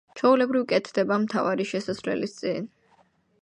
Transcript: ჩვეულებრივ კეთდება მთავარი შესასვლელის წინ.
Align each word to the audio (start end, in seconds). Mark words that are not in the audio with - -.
ჩვეულებრივ 0.19 0.63
კეთდება 0.71 1.17
მთავარი 1.25 1.67
შესასვლელის 1.73 2.35
წინ. 2.41 2.67